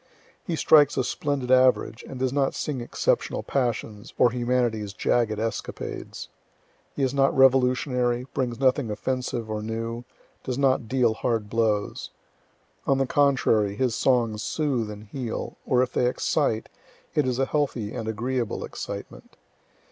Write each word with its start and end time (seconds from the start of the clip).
He 0.43 0.55
strikes 0.55 0.97
a 0.97 1.03
splendid 1.03 1.51
average, 1.51 2.03
and 2.09 2.17
does 2.17 2.33
not 2.33 2.55
sing 2.55 2.81
exceptional 2.81 3.43
passions, 3.43 4.15
or 4.17 4.31
humanity's 4.31 4.93
jagged 4.93 5.37
escapades. 5.37 6.27
He 6.95 7.03
is 7.03 7.13
not 7.13 7.37
revolutionary, 7.37 8.25
brings 8.33 8.59
nothing 8.59 8.89
offensive 8.89 9.47
or 9.47 9.61
new, 9.61 10.03
does 10.43 10.57
not 10.57 10.87
deal 10.87 11.13
hard 11.13 11.51
blows. 11.51 12.09
On 12.87 12.97
the 12.97 13.05
contrary, 13.05 13.75
his 13.75 13.93
songs 13.93 14.41
soothe 14.41 14.89
and 14.89 15.03
heal, 15.03 15.57
or 15.67 15.83
if 15.83 15.93
they 15.93 16.07
excite, 16.07 16.67
it 17.13 17.27
is 17.27 17.37
a 17.37 17.45
healthy 17.45 17.93
and 17.93 18.07
agreeable 18.07 18.65
excitement. 18.65 19.37